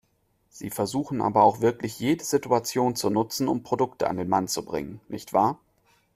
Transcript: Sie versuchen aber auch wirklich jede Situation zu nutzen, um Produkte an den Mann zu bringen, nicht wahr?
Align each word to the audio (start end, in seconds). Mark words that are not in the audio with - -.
Sie 0.49 0.71
versuchen 0.71 1.21
aber 1.21 1.43
auch 1.43 1.61
wirklich 1.61 1.99
jede 1.99 2.23
Situation 2.23 2.95
zu 2.95 3.11
nutzen, 3.11 3.47
um 3.47 3.61
Produkte 3.61 4.09
an 4.09 4.17
den 4.17 4.29
Mann 4.29 4.47
zu 4.47 4.65
bringen, 4.65 4.99
nicht 5.09 5.31
wahr? 5.31 5.59